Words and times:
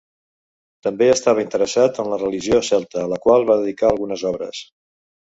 També 0.87 1.09
estava 1.15 1.43
interessat 1.43 2.01
en 2.05 2.11
la 2.15 2.19
religió 2.23 2.59
celta, 2.73 3.05
a 3.07 3.13
la 3.15 3.23
qual 3.29 3.49
va 3.55 3.63
dedicar 3.63 3.93
algunes 3.95 4.29
obres. 4.35 4.69